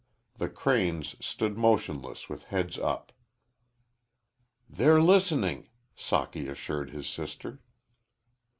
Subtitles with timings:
[0.37, 3.11] The cranes stood motionless with heads up.
[4.67, 7.61] "They're listening," Socky assured his sister.